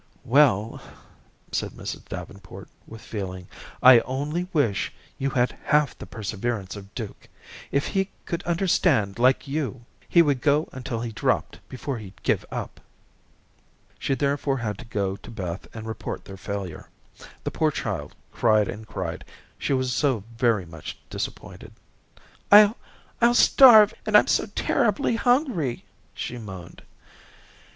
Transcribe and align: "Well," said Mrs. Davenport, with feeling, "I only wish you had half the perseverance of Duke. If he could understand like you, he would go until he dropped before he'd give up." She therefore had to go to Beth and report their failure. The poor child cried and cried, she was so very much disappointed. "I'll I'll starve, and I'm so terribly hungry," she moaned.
"Well," 0.25 0.81
said 1.51 1.73
Mrs. 1.73 2.07
Davenport, 2.09 2.69
with 2.87 3.01
feeling, 3.03 3.47
"I 3.83 3.99
only 3.99 4.47
wish 4.51 4.91
you 5.19 5.29
had 5.29 5.55
half 5.65 5.95
the 5.95 6.07
perseverance 6.07 6.75
of 6.75 6.95
Duke. 6.95 7.29
If 7.71 7.85
he 7.89 8.09
could 8.25 8.41
understand 8.41 9.19
like 9.19 9.47
you, 9.47 9.85
he 10.09 10.23
would 10.23 10.41
go 10.41 10.67
until 10.71 11.01
he 11.01 11.11
dropped 11.11 11.59
before 11.69 11.99
he'd 11.99 12.19
give 12.23 12.43
up." 12.49 12.79
She 13.99 14.15
therefore 14.15 14.57
had 14.57 14.79
to 14.79 14.85
go 14.85 15.17
to 15.17 15.29
Beth 15.29 15.67
and 15.71 15.85
report 15.85 16.25
their 16.25 16.35
failure. 16.35 16.89
The 17.43 17.51
poor 17.51 17.69
child 17.69 18.15
cried 18.31 18.67
and 18.67 18.87
cried, 18.87 19.23
she 19.59 19.71
was 19.73 19.93
so 19.93 20.23
very 20.35 20.65
much 20.65 20.97
disappointed. 21.11 21.73
"I'll 22.51 22.75
I'll 23.21 23.35
starve, 23.35 23.93
and 24.07 24.17
I'm 24.17 24.25
so 24.25 24.47
terribly 24.55 25.15
hungry," 25.15 25.85
she 26.15 26.39
moaned. 26.39 26.81